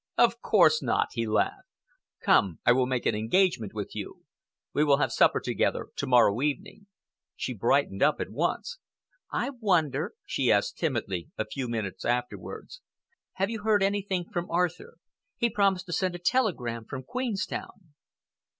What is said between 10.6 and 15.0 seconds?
timidly, a few minutes afterwards, "have you heard anything from Arthur?